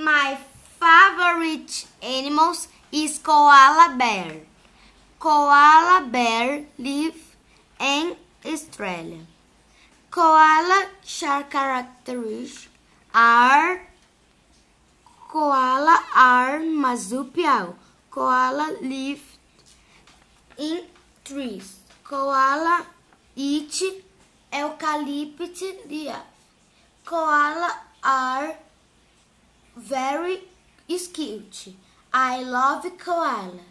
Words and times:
My 0.00 0.38
favorite 0.80 1.84
animals 2.02 2.68
is 2.90 3.18
koala 3.18 3.96
bear. 3.98 4.32
Koala 5.18 6.08
bear 6.10 6.64
live 6.78 7.36
in 7.78 8.16
Australia. 8.46 9.20
Koala 10.10 10.88
characteristics 11.50 12.68
are 13.12 13.82
koala 15.28 16.02
are 16.16 16.60
marsupial. 16.60 17.76
Koala 18.10 18.76
live 18.80 19.36
in 20.56 20.80
trees. 21.26 21.76
Koala 22.04 22.86
eat 23.36 23.82
eucalyptus. 24.50 25.76
Koala 27.04 27.68
are 27.68 27.89
very 29.90 30.42
cute. 31.08 31.74
I 32.12 32.42
love 32.42 32.86
koala. 32.96 33.64